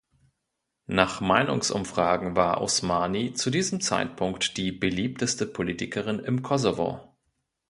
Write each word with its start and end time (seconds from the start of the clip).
Nach 0.87 1.21
Meinungsumfragen 1.21 2.35
war 2.35 2.59
Osmani 2.59 3.33
zu 3.35 3.51
diesem 3.51 3.81
Zeitpunkt 3.81 4.57
die 4.57 4.71
beliebteste 4.71 5.45
Politikerin 5.45 6.17
im 6.17 6.41
Kosovo. 6.41 7.13